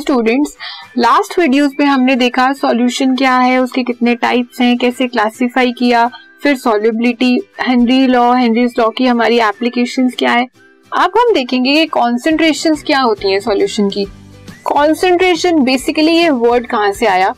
[0.00, 0.56] Students
[0.98, 6.10] last videos में हमने देखा सॉल्यूशन क्या है, उसके कितने टाइप्स हैं, कैसे क्लासिफाई किया,
[6.42, 10.46] फिर solubility Henry law Henry's law की हमारी एप्लीकेशंस क्या है।
[10.92, 14.06] अब हम देखेंगे कि कॉन्सेंट्रेशन क्या होती हैं सॉल्यूशन की।
[14.64, 17.34] कॉन्सेंट्रेशन बेसिकली ये वर्ड कहाँ से आया?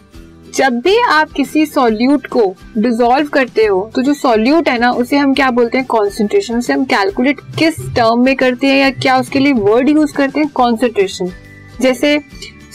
[0.54, 2.42] जब भी आप किसी सॉल्यूट को
[2.78, 5.86] डिजोल्व करते हो तो जो सॉल्यूट है ना, उसे हम क्या बोलते हैं?
[5.86, 10.14] कॉन्सेंट्रेशन उसे हम कैलकुलेट किस टर्म में करते हैं या क्या उसके लिए वर्ड यूज़
[10.14, 10.48] करते हैं?
[10.48, 11.32] कॉन्सेंट्रेशन
[11.80, 12.20] जैसे,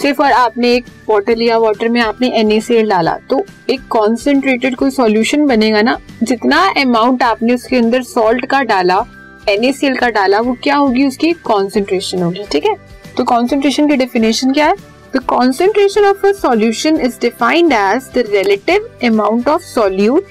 [0.02, 4.92] सिर्फ़ और आपने एक वाटर लिया वाटर में आपने एन डाला तो एक कॉन्सेंट्रेटेड कोई
[4.92, 9.06] सॉल्यूशन बनेगा ना, जितना अमाउंट आपने उसके अंदर सॉल्ट का डाला
[9.50, 12.76] एन का डाला, वो क्या होगी, उसकी कॉन्सेंट्रेशन होगी, ठीक है?
[13.18, 14.76] तो कॉन्सेंट्रेशन की डेफिनेशन क्या है?
[15.16, 20.22] The concentration of a solution is defined as the relative amount of solute,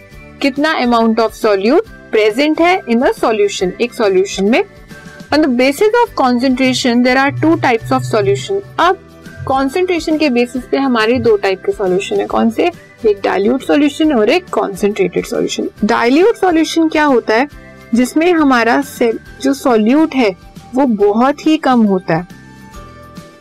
[0.42, 4.64] कितना अमाउंट ऑफ़ solute प्रेजेंट है इन a solution, एक solution में
[5.34, 8.98] on the basis of concentration there are two types of solution अब
[9.46, 12.70] concentration के basis पे हमारे दो type के सोल्यूशन है। कौन से?
[13.06, 17.48] एक डायल्यूट सॉल्यूशन और एक कॉन्सेंट्रेटेड सॉल्यूशन डायल्यूट सॉल्यूशन क्या होता है?
[17.94, 18.82] जिसमें हमारा
[19.42, 20.36] जो सोल्यूट है,
[20.74, 22.26] वो बहुत ही कम होता है।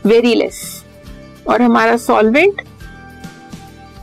[0.05, 0.83] वेरी लेस
[1.47, 2.61] और हमारा सॉल्वेंट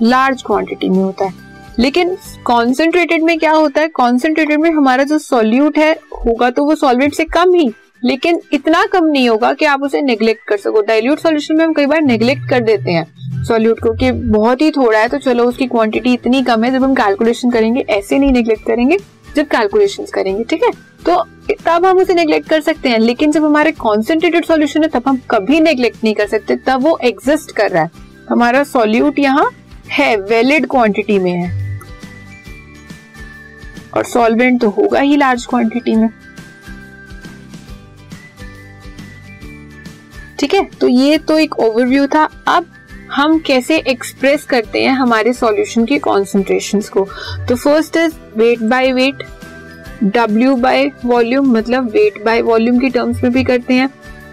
[0.03, 1.35] लार्ज क्वांटिटी में होता है।
[1.79, 3.89] लेकिन कॉन्सेंट्रेटेड में क्या होता है?
[3.89, 7.71] कॉन्सेंट्रेटेड में हमारा जो सॉल्यूट है होगा तो वो सॉल्वेंट से कम ही।
[8.05, 11.73] लेकिन इतना कम नहीं होगा कि आप उसे नेग्लेक्ट कर सको। डाइल्यूट सॉल्यूशन में हम
[11.73, 15.45] कई बार नेग्लेक्ट कर देते हैं सॉल्यूट को कि बहुत ही थोड़ा है तो चलो
[15.45, 18.99] उसकी क्वांटिटी इतनी कम है, जब हम कैलकुलेशन करेंगे, ऐसे नहीं नेग्लेक्ट करेंगे,
[19.37, 20.71] जब कैलकुलेशन करेंगे, ठीक है?
[21.07, 21.23] तो
[21.67, 25.21] तब हम उसे नेग्लेक्ट कर सकते हैं। लेकिन जब हमारे कॉन्सेंट्रेटेड सॉल्यूशन है, तब हम
[25.31, 27.91] कभी नेग्लेक्ट नहीं कर सकते, तब वो एग्जिस्ट कर रहा है।
[28.31, 29.51] हमारा सॉल्यूट यहाँ
[29.91, 31.66] है वैलिड क्वांटिटी में है।
[33.95, 36.09] और सॉल्वेंट तो होगा ही लार्ज क्वांटिटी में।
[40.39, 40.65] ठीक है?
[40.65, 42.67] तो ये तो एक ओवरव्यू था। अब
[43.13, 47.09] हम कैसे एक्सप्रेस करते हैं हमारे सॉल्यूशन की कॉन्सेंट्रेशन को?
[47.49, 49.23] तो first is weight by weight
[50.05, 53.91] W by volume मतलब वेट बाय वॉल्यूम की टर्म्स में भी करते हैं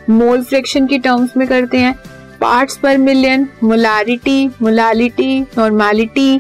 [0.10, 1.96] मोल फ्रैक्शन की टर्म्स में करते हैं
[2.42, 6.40] parts per million molarity molality normality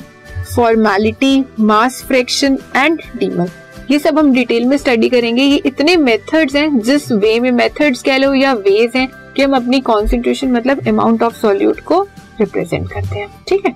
[0.55, 3.49] formality mass fraction and डीमल
[3.91, 8.01] ये सब हम डिटेल में स्टडी करेंगे। ये इतने मेथड्स हैं, जिस वे में मेथड्स
[8.01, 12.01] कह लो या वेज हैं, कि हम अपनी कॉन्सेंट्रेशन मतलब अमाउंट ऑफ़ सॉल्यूट को
[12.39, 13.75] रिप्रेजेंट करते हैं। ठीक है?